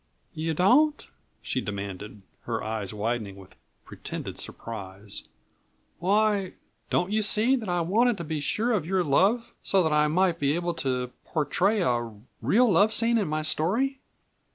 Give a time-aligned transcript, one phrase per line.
[0.33, 1.07] "You don't?"
[1.43, 3.55] she demanded, her eyes widening with
[3.85, 5.27] pretended surprise.
[5.99, 6.53] "Why,
[6.89, 10.07] don't you see that I wanted to be sure of your love so that I
[10.07, 13.99] might be able to portray a real love scene in my story?"